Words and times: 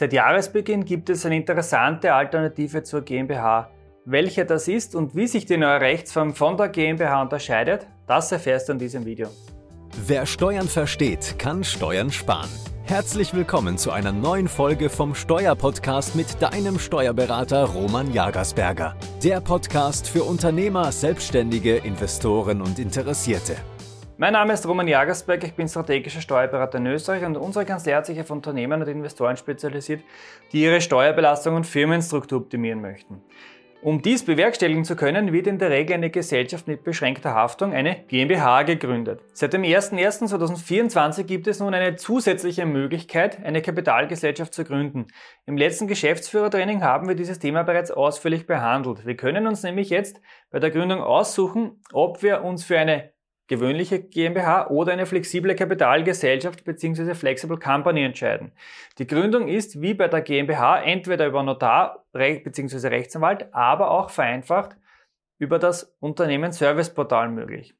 Seit 0.00 0.14
Jahresbeginn 0.14 0.86
gibt 0.86 1.10
es 1.10 1.26
eine 1.26 1.36
interessante 1.36 2.14
Alternative 2.14 2.82
zur 2.82 3.02
GmbH. 3.02 3.68
Welche 4.06 4.46
das 4.46 4.66
ist 4.66 4.94
und 4.94 5.14
wie 5.14 5.26
sich 5.26 5.44
die 5.44 5.58
neue 5.58 5.78
Rechtsform 5.78 6.34
von 6.34 6.56
der 6.56 6.70
GmbH 6.70 7.20
unterscheidet, 7.20 7.86
das 8.06 8.32
erfährst 8.32 8.70
du 8.70 8.72
in 8.72 8.78
diesem 8.78 9.04
Video. 9.04 9.28
Wer 10.06 10.24
Steuern 10.24 10.68
versteht, 10.68 11.38
kann 11.38 11.64
Steuern 11.64 12.10
sparen. 12.10 12.48
Herzlich 12.84 13.34
willkommen 13.34 13.76
zu 13.76 13.90
einer 13.90 14.10
neuen 14.10 14.48
Folge 14.48 14.88
vom 14.88 15.14
Steuerpodcast 15.14 16.16
mit 16.16 16.40
deinem 16.40 16.78
Steuerberater 16.78 17.64
Roman 17.64 18.10
Jagersberger. 18.10 18.96
Der 19.22 19.42
Podcast 19.42 20.08
für 20.08 20.24
Unternehmer, 20.24 20.92
Selbstständige, 20.92 21.76
Investoren 21.76 22.62
und 22.62 22.78
Interessierte. 22.78 23.54
Mein 24.20 24.34
Name 24.34 24.52
ist 24.52 24.68
Roman 24.68 24.86
Jagersberg, 24.86 25.42
ich 25.44 25.54
bin 25.54 25.66
strategischer 25.66 26.20
Steuerberater 26.20 26.76
in 26.76 26.84
Österreich 26.88 27.24
und 27.24 27.38
unsere 27.38 27.64
Kanzlei 27.64 27.94
hat 27.94 28.04
sich 28.04 28.20
auf 28.20 28.28
Unternehmen 28.28 28.82
und 28.82 28.86
Investoren 28.86 29.38
spezialisiert, 29.38 30.02
die 30.52 30.62
ihre 30.62 30.82
Steuerbelastung 30.82 31.56
und 31.56 31.66
Firmenstruktur 31.66 32.40
optimieren 32.40 32.82
möchten. 32.82 33.22
Um 33.80 34.02
dies 34.02 34.22
bewerkstelligen 34.26 34.84
zu 34.84 34.94
können, 34.94 35.32
wird 35.32 35.46
in 35.46 35.56
der 35.56 35.70
Regel 35.70 35.94
eine 35.94 36.10
Gesellschaft 36.10 36.68
mit 36.68 36.84
beschränkter 36.84 37.34
Haftung, 37.34 37.72
eine 37.72 38.04
GmbH, 38.08 38.64
gegründet. 38.64 39.22
Seit 39.32 39.54
dem 39.54 39.62
01.01.2024 39.62 41.22
gibt 41.22 41.46
es 41.46 41.60
nun 41.60 41.72
eine 41.72 41.96
zusätzliche 41.96 42.66
Möglichkeit, 42.66 43.42
eine 43.42 43.62
Kapitalgesellschaft 43.62 44.52
zu 44.52 44.64
gründen. 44.64 45.06
Im 45.46 45.56
letzten 45.56 45.86
Geschäftsführertraining 45.86 46.82
haben 46.82 47.08
wir 47.08 47.14
dieses 47.14 47.38
Thema 47.38 47.62
bereits 47.62 47.90
ausführlich 47.90 48.46
behandelt. 48.46 49.06
Wir 49.06 49.16
können 49.16 49.46
uns 49.46 49.62
nämlich 49.62 49.88
jetzt 49.88 50.20
bei 50.50 50.58
der 50.58 50.70
Gründung 50.70 51.00
aussuchen, 51.00 51.80
ob 51.90 52.22
wir 52.22 52.44
uns 52.44 52.64
für 52.64 52.78
eine 52.78 53.12
gewöhnliche 53.50 54.00
GmbH 54.00 54.68
oder 54.68 54.92
eine 54.92 55.06
flexible 55.06 55.56
Kapitalgesellschaft 55.56 56.62
bzw. 56.64 57.14
Flexible 57.14 57.58
Company 57.58 58.04
entscheiden. 58.04 58.52
Die 58.98 59.08
Gründung 59.08 59.48
ist 59.48 59.82
wie 59.82 59.92
bei 59.92 60.06
der 60.06 60.20
GmbH 60.20 60.80
entweder 60.82 61.26
über 61.26 61.42
Notar 61.42 62.06
bzw. 62.12 62.86
Rechtsanwalt, 62.86 63.52
aber 63.52 63.90
auch 63.90 64.10
vereinfacht 64.10 64.76
über 65.40 65.58
das 65.58 65.96
Unternehmensserviceportal 65.98 67.28
möglich. 67.28 67.74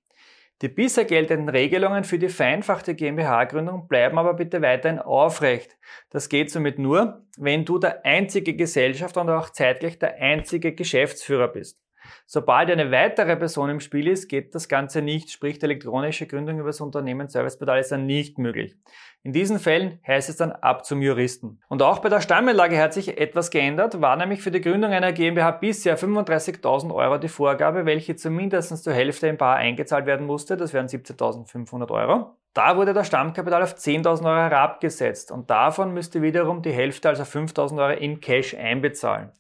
Die 0.61 0.69
bisher 0.69 1.05
geltenden 1.05 1.49
Regelungen 1.49 2.03
für 2.03 2.19
die 2.19 2.29
vereinfachte 2.29 2.97
GmbH-Gründung 2.97 3.87
bleiben 3.87 4.19
aber 4.19 4.35
bitte 4.35 4.61
weiterhin 4.63 4.99
aufrecht. 4.99 5.79
Das 6.11 6.29
geht 6.29 6.51
somit 6.51 6.81
nur, 6.81 7.25
wenn 7.39 7.65
du 7.65 7.79
der 7.79 8.05
einzige 8.05 8.57
Gesellschafter 8.57 9.21
und 9.21 9.31
auch 9.31 9.51
zeitgleich 9.51 10.01
der 10.01 10.17
einzige 10.17 10.75
Geschäftsführer 10.75 11.47
bist. 11.47 11.81
Sobald 12.27 12.71
eine 12.71 12.91
weitere 12.91 13.37
Person 13.37 13.71
im 13.71 13.81
Spiel 13.81 14.09
ist, 14.09 14.29
geht 14.29 14.55
das 14.55 14.69
Ganze 14.69 15.03
nicht, 15.03 15.31
sprich 15.31 15.59
die 15.59 15.65
elektronische 15.65 16.27
Gründung 16.27 16.59
über 16.59 16.69
das 16.69 16.81
Unternehmen 16.81 17.29
Serviceportal 17.29 17.81
ist 17.81 17.93
dann 17.93 18.07
nicht 18.07 18.39
möglich. 18.39 18.77
In 19.23 19.33
diesen 19.33 19.59
Fällen 19.59 20.01
heißt 20.07 20.31
es 20.31 20.37
dann 20.37 20.53
ab 20.53 20.87
zum 20.87 21.03
Juristen. 21.03 21.61
Und 21.69 21.83
auch 21.83 21.99
bei 21.99 22.09
der 22.09 22.23
Stammanlage 22.23 22.81
hat 22.81 22.95
sich 22.95 23.19
etwas 23.19 23.51
geändert, 23.51 24.01
war 24.01 24.17
nämlich 24.17 24.41
für 24.41 24.51
die 24.51 24.63
Gründung 24.63 24.93
einer 24.93 25.13
GmbH 25.13 25.51
bisher 25.51 25.99
35.000 25.99 26.95
Euro 26.95 27.19
die 27.19 27.29
Vorgabe, 27.29 27.85
welche 27.85 28.17
zumindest 28.17 28.83
zur 28.83 28.95
Hälfte 28.95 29.27
im 29.27 29.37
Paar 29.37 29.57
eingezahlt 29.57 30.07
werden 30.07 30.27
musste, 30.27 30.57
das 30.57 30.73
wären 30.73 30.87
17.500 30.87 31.91
Euro. 31.91 32.37
Da 32.53 32.77
wurde 32.77 32.93
das 32.93 33.07
Stammkapital 33.07 33.63
auf 33.63 33.75
10.000 33.75 34.25
Euro 34.25 34.51
herabgesetzt 34.51 35.31
und 35.31 35.51
davon 35.51 35.95
müsste 35.95 36.21
wiederum 36.21 36.63
die 36.63 36.73
Hälfte, 36.73 37.09
also 37.09 37.23
5.000 37.23 37.79
Euro 37.81 37.99
in 37.99 38.21
Cash 38.21 38.55
einbezahlen. 38.55 39.31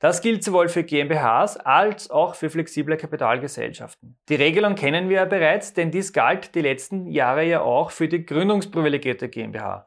Das 0.00 0.20
gilt 0.20 0.44
sowohl 0.44 0.68
für 0.68 0.84
GmbHs 0.84 1.56
als 1.56 2.10
auch 2.10 2.34
für 2.34 2.50
flexible 2.50 2.96
Kapitalgesellschaften. 2.96 4.16
Die 4.28 4.34
Regelung 4.34 4.74
kennen 4.74 5.08
wir 5.08 5.16
ja 5.16 5.24
bereits, 5.24 5.72
denn 5.72 5.90
dies 5.90 6.12
galt 6.12 6.54
die 6.54 6.60
letzten 6.60 7.08
Jahre 7.08 7.44
ja 7.44 7.62
auch 7.62 7.90
für 7.90 8.06
die 8.06 8.24
gründungsprivilegierte 8.24 9.28
GmbH. 9.28 9.86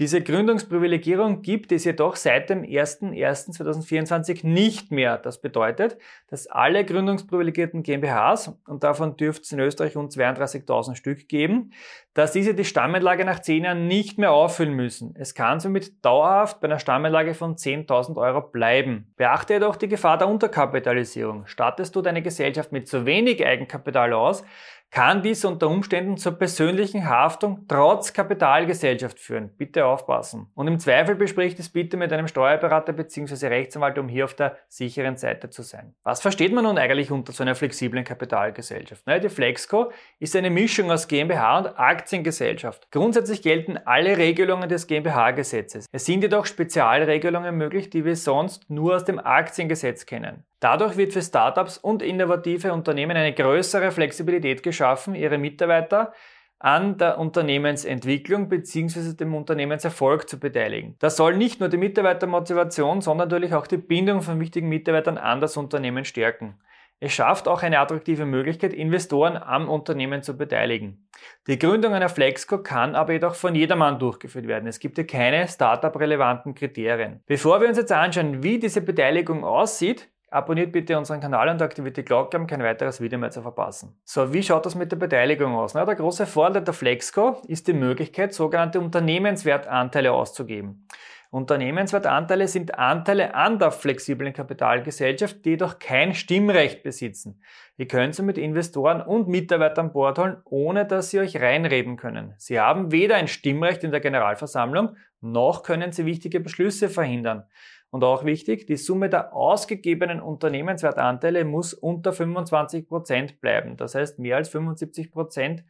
Diese 0.00 0.22
Gründungsprivilegierung 0.22 1.42
gibt 1.42 1.72
es 1.72 1.84
jedoch 1.84 2.16
seit 2.16 2.48
dem 2.48 2.62
01.01.2024 2.62 4.46
nicht 4.46 4.90
mehr. 4.90 5.18
Das 5.18 5.42
bedeutet, 5.42 5.98
dass 6.30 6.46
alle 6.46 6.86
gründungsprivilegierten 6.86 7.82
GmbHs, 7.82 8.58
und 8.66 8.82
davon 8.82 9.18
dürfte 9.18 9.42
es 9.42 9.52
in 9.52 9.60
Österreich 9.60 9.98
rund 9.98 10.10
32.000 10.10 10.94
Stück 10.94 11.28
geben, 11.28 11.72
dass 12.14 12.32
diese 12.32 12.54
die 12.54 12.64
Stammanlage 12.64 13.26
nach 13.26 13.40
10 13.40 13.64
Jahren 13.64 13.88
nicht 13.88 14.16
mehr 14.16 14.32
auffüllen 14.32 14.72
müssen. 14.72 15.14
Es 15.18 15.34
kann 15.34 15.60
somit 15.60 16.02
dauerhaft 16.02 16.62
bei 16.62 16.68
einer 16.68 16.78
Stammanlage 16.78 17.34
von 17.34 17.56
10.000 17.56 18.16
Euro 18.16 18.40
bleiben. 18.40 19.12
Beachte 19.16 19.52
jedoch 19.52 19.76
die 19.76 19.88
Gefahr 19.88 20.16
der 20.16 20.28
Unterkapitalisierung. 20.28 21.46
Stattest 21.46 21.94
du 21.94 22.00
deine 22.00 22.22
Gesellschaft 22.22 22.72
mit 22.72 22.88
zu 22.88 23.04
wenig 23.04 23.44
Eigenkapital 23.44 24.14
aus, 24.14 24.44
kann 24.90 25.22
dies 25.22 25.44
unter 25.44 25.68
Umständen 25.68 26.16
zur 26.16 26.32
persönlichen 26.32 27.08
Haftung 27.08 27.64
trotz 27.68 28.12
Kapitalgesellschaft 28.12 29.20
führen. 29.20 29.50
Bitte 29.56 29.86
aufpassen. 29.86 30.48
Und 30.54 30.66
im 30.66 30.78
Zweifel 30.80 31.14
bespricht 31.14 31.58
es 31.60 31.68
bitte 31.68 31.96
mit 31.96 32.12
einem 32.12 32.26
Steuerberater 32.26 32.92
bzw. 32.92 33.46
Rechtsanwalt, 33.46 33.98
um 33.98 34.08
hier 34.08 34.24
auf 34.24 34.34
der 34.34 34.56
sicheren 34.68 35.16
Seite 35.16 35.48
zu 35.50 35.62
sein. 35.62 35.94
Was 36.02 36.20
versteht 36.20 36.52
man 36.52 36.64
nun 36.64 36.78
eigentlich 36.78 37.10
unter 37.10 37.32
so 37.32 37.42
einer 37.42 37.54
flexiblen 37.54 38.04
Kapitalgesellschaft? 38.04 39.06
Naja, 39.06 39.20
die 39.20 39.28
Flexco 39.28 39.92
ist 40.18 40.34
eine 40.34 40.50
Mischung 40.50 40.90
aus 40.90 41.06
GmbH 41.06 41.58
und 41.58 41.66
Aktiengesellschaft. 41.78 42.90
Grundsätzlich 42.90 43.42
gelten 43.42 43.78
alle 43.84 44.16
Regelungen 44.16 44.68
des 44.68 44.88
GmbH-Gesetzes. 44.88 45.86
Es 45.92 46.04
sind 46.04 46.22
jedoch 46.22 46.46
Spezialregelungen 46.46 47.56
möglich, 47.56 47.90
die 47.90 48.04
wir 48.04 48.16
sonst 48.16 48.68
nur 48.68 48.96
aus 48.96 49.04
dem 49.04 49.20
Aktiengesetz 49.20 50.04
kennen. 50.06 50.44
Dadurch 50.60 50.96
wird 50.96 51.14
für 51.14 51.22
Startups 51.22 51.78
und 51.78 52.02
innovative 52.02 52.72
Unternehmen 52.72 53.16
eine 53.16 53.32
größere 53.32 53.90
Flexibilität 53.90 54.62
geschaffen, 54.62 55.14
ihre 55.14 55.38
Mitarbeiter 55.38 56.12
an 56.58 56.98
der 56.98 57.18
Unternehmensentwicklung 57.18 58.50
bzw. 58.50 59.14
dem 59.14 59.34
Unternehmenserfolg 59.34 60.28
zu 60.28 60.38
beteiligen. 60.38 60.96
Das 60.98 61.16
soll 61.16 61.38
nicht 61.38 61.58
nur 61.58 61.70
die 61.70 61.78
Mitarbeitermotivation, 61.78 63.00
sondern 63.00 63.28
natürlich 63.28 63.54
auch 63.54 63.66
die 63.66 63.78
Bindung 63.78 64.20
von 64.20 64.38
wichtigen 64.38 64.68
Mitarbeitern 64.68 65.16
an 65.16 65.40
das 65.40 65.56
Unternehmen 65.56 66.04
stärken. 66.04 66.60
Es 67.02 67.14
schafft 67.14 67.48
auch 67.48 67.62
eine 67.62 67.78
attraktive 67.78 68.26
Möglichkeit, 68.26 68.74
Investoren 68.74 69.38
am 69.38 69.70
Unternehmen 69.70 70.22
zu 70.22 70.36
beteiligen. 70.36 71.08
Die 71.46 71.58
Gründung 71.58 71.94
einer 71.94 72.10
Flexco 72.10 72.62
kann 72.62 72.94
aber 72.94 73.14
jedoch 73.14 73.34
von 73.34 73.54
jedermann 73.54 73.98
durchgeführt 73.98 74.46
werden. 74.46 74.66
Es 74.66 74.80
gibt 74.80 74.96
hier 74.96 75.06
keine 75.06 75.48
Startup-relevanten 75.48 76.54
Kriterien. 76.54 77.22
Bevor 77.24 77.62
wir 77.62 77.68
uns 77.68 77.78
jetzt 77.78 77.92
anschauen, 77.92 78.42
wie 78.42 78.58
diese 78.58 78.82
Beteiligung 78.82 79.44
aussieht, 79.44 80.10
Abonniert 80.32 80.70
bitte 80.70 80.96
unseren 80.96 81.20
Kanal 81.20 81.48
und 81.48 81.60
aktiviert 81.60 81.96
die 81.96 82.04
Glocke, 82.04 82.36
um 82.36 82.46
kein 82.46 82.62
weiteres 82.62 83.00
Video 83.00 83.18
mehr 83.18 83.32
zu 83.32 83.42
verpassen. 83.42 84.00
So, 84.04 84.32
wie 84.32 84.44
schaut 84.44 84.64
das 84.64 84.76
mit 84.76 84.92
der 84.92 84.96
Beteiligung 84.96 85.56
aus? 85.56 85.74
Na, 85.74 85.84
der 85.84 85.96
große 85.96 86.24
Vorteil 86.24 86.62
der 86.62 86.72
Flexco 86.72 87.42
ist 87.48 87.66
die 87.66 87.72
Möglichkeit, 87.72 88.32
sogenannte 88.32 88.78
Unternehmenswertanteile 88.78 90.12
auszugeben. 90.12 90.86
Unternehmenswertanteile 91.30 92.48
sind 92.48 92.76
Anteile 92.76 93.34
an 93.34 93.60
der 93.60 93.70
flexiblen 93.70 94.32
Kapitalgesellschaft, 94.32 95.44
die 95.44 95.50
jedoch 95.50 95.78
kein 95.78 96.12
Stimmrecht 96.12 96.82
besitzen. 96.82 97.40
Ihr 97.76 97.86
könnt 97.86 98.16
sie 98.16 98.22
mit 98.22 98.36
Investoren 98.36 99.00
und 99.00 99.28
Mitarbeitern 99.28 99.86
an 99.86 99.92
Bord 99.92 100.18
holen, 100.18 100.38
ohne 100.44 100.86
dass 100.86 101.10
sie 101.10 101.20
euch 101.20 101.40
reinreden 101.40 101.96
können. 101.96 102.34
Sie 102.36 102.58
haben 102.58 102.90
weder 102.90 103.14
ein 103.14 103.28
Stimmrecht 103.28 103.84
in 103.84 103.92
der 103.92 104.00
Generalversammlung, 104.00 104.96
noch 105.20 105.62
können 105.62 105.92
sie 105.92 106.04
wichtige 106.04 106.40
Beschlüsse 106.40 106.88
verhindern. 106.88 107.44
Und 107.90 108.04
auch 108.04 108.24
wichtig, 108.24 108.66
die 108.66 108.76
Summe 108.76 109.08
der 109.08 109.34
ausgegebenen 109.34 110.20
Unternehmenswertanteile 110.20 111.44
muss 111.44 111.74
unter 111.74 112.12
25 112.12 112.88
Prozent 112.88 113.40
bleiben. 113.40 113.76
Das 113.76 113.94
heißt, 113.94 114.18
mehr 114.18 114.36
als 114.36 114.48
75 114.48 115.10
Prozent 115.10 115.64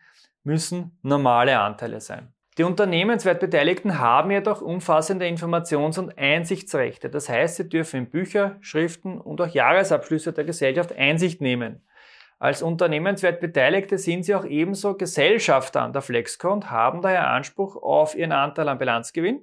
müssen 0.45 0.99
normale 1.03 1.59
Anteile 1.59 2.01
sein. 2.01 2.33
Die 2.59 2.65
Unternehmenswertbeteiligten 2.65 3.99
haben 3.99 4.31
jedoch 4.33 4.61
umfassende 4.61 5.27
Informations- 5.27 5.99
und 5.99 6.19
Einsichtsrechte. 6.19 7.09
Das 7.09 7.29
heißt, 7.29 7.57
sie 7.57 7.69
dürfen 7.69 8.01
in 8.01 8.11
Bücher, 8.11 8.57
Schriften 8.61 9.19
und 9.19 9.41
auch 9.41 9.49
Jahresabschlüsse 9.49 10.33
der 10.35 10.45
Gesellschaft 10.45 10.95
Einsicht 10.95 11.41
nehmen. 11.41 11.81
Als 12.39 12.63
Unternehmenswertbeteiligte 12.63 13.99
sind 13.99 14.25
sie 14.25 14.35
auch 14.35 14.45
ebenso 14.45 14.95
Gesellschafter 14.95 15.83
an 15.83 15.93
der 15.93 16.03
Flexco 16.03 16.53
und 16.53 16.71
haben 16.71 17.01
daher 17.03 17.31
Anspruch 17.31 17.77
auf 17.77 18.15
ihren 18.15 18.33
Anteil 18.33 18.69
am 18.69 18.79
Bilanzgewinn 18.79 19.43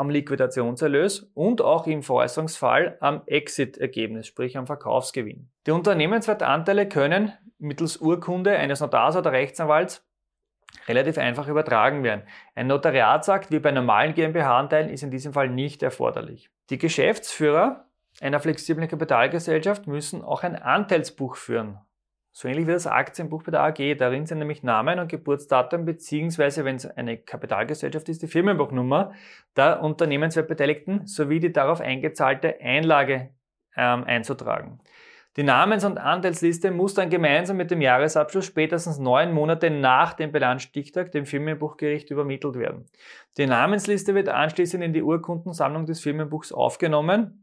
am 0.00 0.08
Liquidationserlös 0.08 1.30
und 1.34 1.60
auch 1.60 1.86
im 1.86 2.02
Veräußerungsfall 2.02 2.96
am 3.00 3.20
Exit-Ergebnis, 3.26 4.26
sprich 4.26 4.56
am 4.56 4.66
Verkaufsgewinn. 4.66 5.50
Die 5.66 5.72
Unternehmenswertanteile 5.72 6.88
können 6.88 7.34
mittels 7.58 7.98
Urkunde 7.98 8.56
eines 8.56 8.80
Notars 8.80 9.16
oder 9.16 9.32
Rechtsanwalts 9.32 10.02
relativ 10.88 11.18
einfach 11.18 11.48
übertragen 11.48 12.02
werden. 12.02 12.22
Ein 12.54 12.68
Notariatsakt 12.68 13.50
wie 13.50 13.58
bei 13.58 13.72
normalen 13.72 14.14
GmbH-Anteilen 14.14 14.88
ist 14.88 15.02
in 15.02 15.10
diesem 15.10 15.34
Fall 15.34 15.50
nicht 15.50 15.82
erforderlich. 15.82 16.48
Die 16.70 16.78
Geschäftsführer 16.78 17.84
einer 18.22 18.40
flexiblen 18.40 18.88
Kapitalgesellschaft 18.88 19.86
müssen 19.86 20.22
auch 20.22 20.44
ein 20.44 20.56
Anteilsbuch 20.56 21.36
führen. 21.36 21.78
So 22.32 22.48
ähnlich 22.48 22.66
wie 22.66 22.72
das 22.72 22.86
Aktienbuch 22.86 23.42
bei 23.42 23.50
der 23.50 23.62
AG. 23.62 23.96
Darin 23.98 24.26
sind 24.26 24.38
nämlich 24.38 24.62
Namen 24.62 24.98
und 25.00 25.08
Geburtsdatum 25.08 25.84
beziehungsweise, 25.84 26.64
wenn 26.64 26.76
es 26.76 26.86
eine 26.86 27.18
Kapitalgesellschaft 27.18 28.08
ist, 28.08 28.22
die 28.22 28.28
Firmenbuchnummer 28.28 29.12
der 29.56 29.82
Unternehmenswertbeteiligten 29.82 31.06
sowie 31.06 31.40
die 31.40 31.52
darauf 31.52 31.80
eingezahlte 31.80 32.60
Einlage 32.60 33.30
ähm, 33.76 34.04
einzutragen. 34.04 34.80
Die 35.36 35.44
Namens- 35.44 35.84
und 35.84 35.98
Anteilsliste 35.98 36.72
muss 36.72 36.94
dann 36.94 37.08
gemeinsam 37.08 37.56
mit 37.56 37.70
dem 37.70 37.80
Jahresabschluss 37.80 38.46
spätestens 38.46 38.98
neun 38.98 39.32
Monate 39.32 39.70
nach 39.70 40.12
dem 40.12 40.32
Bilanzstichtag 40.32 41.12
dem 41.12 41.24
Firmenbuchgericht 41.24 42.10
übermittelt 42.10 42.56
werden. 42.56 42.86
Die 43.38 43.46
Namensliste 43.46 44.14
wird 44.16 44.28
anschließend 44.28 44.82
in 44.82 44.92
die 44.92 45.02
Urkundensammlung 45.02 45.86
des 45.86 46.00
Firmenbuchs 46.00 46.52
aufgenommen 46.52 47.39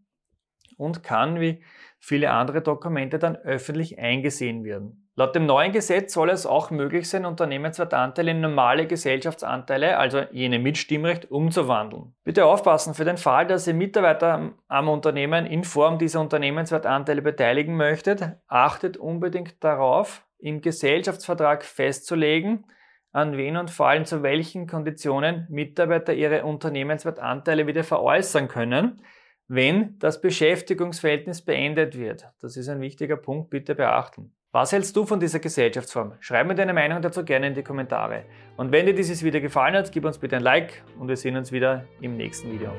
und 0.78 1.04
kann, 1.04 1.40
wie 1.40 1.62
viele 2.00 2.32
andere 2.32 2.62
Dokumente, 2.62 3.20
dann 3.20 3.36
öffentlich 3.36 4.00
eingesehen 4.00 4.64
werden. 4.64 5.10
Laut 5.16 5.34
dem 5.34 5.48
neuen 5.48 5.72
Gesetz 5.72 6.14
soll 6.14 6.30
es 6.30 6.46
auch 6.46 6.70
möglich 6.70 7.10
sein, 7.10 7.26
Unternehmenswertanteile 7.26 8.32
in 8.32 8.40
normale 8.40 8.86
Gesellschaftsanteile, 8.86 9.98
also 9.98 10.22
jene 10.32 10.60
mit 10.60 10.78
Stimmrecht, 10.78 11.32
umzuwandeln. 11.32 12.14
Bitte 12.24 12.46
aufpassen, 12.46 12.94
für 12.94 13.04
den 13.04 13.18
Fall, 13.18 13.48
dass 13.48 13.66
ihr 13.66 13.74
Mitarbeiter 13.74 14.54
am 14.68 14.90
Unternehmen 14.90 15.48
in 15.48 15.64
Form 15.64 15.98
dieser 15.98 16.22
Unternehmenswertanteile 16.22 17.24
beteiligen 17.24 17.76
möchtet, 17.76 18.34
achtet 18.48 18.96
unbedingt 18.98 19.64
darauf, 19.64 20.24
im 20.38 20.62
Gesellschaftsvertrag 20.62 21.66
festzulegen, 21.66 22.66
an 23.12 23.38
wen 23.38 23.58
und 23.58 23.72
vor 23.72 23.88
allem 23.88 24.06
zu 24.06 24.22
welchen 24.22 24.68
Konditionen 24.68 25.48
Mitarbeiter 25.50 26.14
ihre 26.14 26.46
Unternehmenswertanteile 26.46 27.66
wieder 27.66 27.84
veräußern 27.84 28.48
können, 28.48 29.02
wenn 29.48 29.98
das 30.00 30.22
Beschäftigungsverhältnis 30.22 31.42
beendet 31.42 31.98
wird. 31.98 32.28
Das 32.42 32.58
ist 32.58 32.70
ein 32.70 32.82
wichtiger 32.82 33.18
Punkt, 33.18 33.50
bitte 33.50 33.76
beachten. 33.76 34.32
Was 34.52 34.72
hältst 34.72 34.96
du 34.96 35.06
von 35.06 35.20
dieser 35.20 35.40
Gesellschaftsform? 35.40 36.14
Schreib 36.20 36.48
mir 36.48 36.56
deine 36.56 36.74
Meinung 36.74 37.02
dazu 37.02 37.24
gerne 37.24 37.48
in 37.48 37.54
die 37.54 37.64
Kommentare. 37.64 38.24
Und 38.56 38.72
wenn 38.72 38.86
dir 38.86 38.96
dieses 38.96 39.24
Video 39.24 39.42
gefallen 39.42 39.76
hat, 39.76 39.92
gib 39.92 40.06
uns 40.06 40.18
bitte 40.18 40.38
ein 40.38 40.42
Like 40.42 40.84
und 40.98 41.08
wir 41.08 41.18
sehen 41.18 41.36
uns 41.36 41.52
wieder 41.52 41.86
im 42.02 42.16
nächsten 42.18 42.52
Video. 42.52 42.72